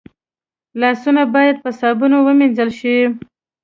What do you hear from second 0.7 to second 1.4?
لاسونه